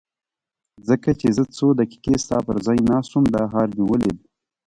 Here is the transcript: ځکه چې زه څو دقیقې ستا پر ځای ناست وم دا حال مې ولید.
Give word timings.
ځکه 0.87 1.09
چې 1.19 1.27
زه 1.37 1.43
څو 1.57 1.67
دقیقې 1.79 2.15
ستا 2.23 2.37
پر 2.47 2.57
ځای 2.65 2.79
ناست 2.89 3.11
وم 3.13 3.25
دا 3.35 3.43
حال 3.53 3.69
مې 3.77 3.83
ولید. 3.87 4.17